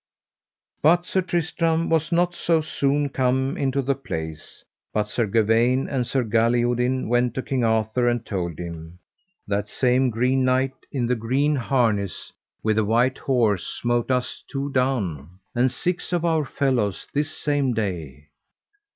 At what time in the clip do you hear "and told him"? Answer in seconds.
8.09-8.97